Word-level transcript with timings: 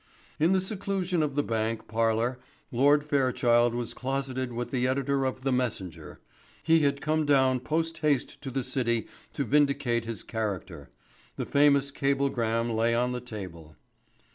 In 0.39 0.51
the 0.51 0.61
seclusion 0.61 1.21
of 1.21 1.35
the 1.35 1.43
bank 1.43 1.87
parlour 1.87 2.39
Lord 2.71 3.03
Fairchild 3.03 3.75
was 3.75 3.93
closeted 3.93 4.51
with 4.51 4.71
the 4.71 4.87
editor 4.87 5.25
of 5.25 5.41
The 5.41 5.51
Messenger. 5.51 6.19
He 6.63 6.79
had 6.79 7.01
come 7.01 7.23
down 7.23 7.59
post 7.59 7.99
haste 7.99 8.41
to 8.41 8.49
the 8.49 8.63
City 8.63 9.05
to 9.33 9.43
vindicate 9.45 10.05
his 10.05 10.23
character. 10.23 10.89
The 11.35 11.45
famous 11.45 11.91
cablegram 11.91 12.71
lay 12.71 12.95
on 12.95 13.11
the 13.11 13.21
table. 13.21 13.75